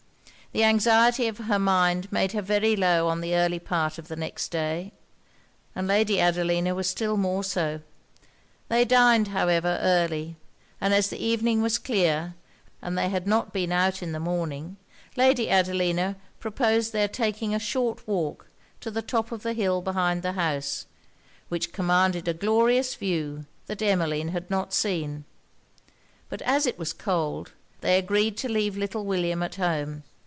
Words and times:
The 0.53 0.65
anxiety 0.65 1.29
of 1.29 1.37
her 1.37 1.57
mind 1.59 2.11
made 2.11 2.33
her 2.33 2.41
very 2.41 2.75
low 2.75 3.07
on 3.07 3.21
the 3.21 3.37
early 3.37 3.57
part 3.57 3.97
of 3.97 4.09
the 4.09 4.17
next 4.17 4.49
day; 4.49 4.91
and 5.73 5.87
Lady 5.87 6.19
Adelina 6.19 6.75
was 6.75 6.89
still 6.89 7.15
more 7.15 7.41
so. 7.41 7.79
They 8.67 8.83
dined, 8.83 9.29
however, 9.29 9.77
early; 9.81 10.35
and 10.81 10.93
as 10.93 11.09
the 11.09 11.15
evening 11.25 11.61
was 11.61 11.77
clear, 11.79 12.33
and 12.81 12.97
they 12.97 13.07
had 13.07 13.27
not 13.27 13.53
been 13.53 13.71
out 13.71 14.03
in 14.03 14.11
the 14.11 14.19
morning, 14.19 14.75
Lady 15.15 15.49
Adelina 15.49 16.17
proposed 16.41 16.91
their 16.91 17.07
taking 17.07 17.55
a 17.55 17.57
short 17.59 18.05
walk 18.05 18.49
to 18.81 18.91
the 18.91 19.01
top 19.01 19.31
of 19.31 19.43
the 19.43 19.53
hill 19.53 19.81
behind 19.81 20.21
the 20.21 20.33
house, 20.33 20.85
which 21.47 21.71
commanded 21.71 22.27
a 22.27 22.33
glorious 22.33 22.93
view 22.95 23.45
that 23.67 23.81
Emmeline 23.81 24.27
had 24.33 24.49
not 24.51 24.73
seen; 24.73 25.23
but 26.27 26.41
as 26.41 26.65
it 26.65 26.77
was 26.77 26.91
cold, 26.91 27.53
they 27.79 27.97
agreed 27.97 28.35
to 28.35 28.49
leave 28.49 28.75
little 28.75 29.05
William 29.05 29.41
at 29.41 29.55
home. 29.55 30.03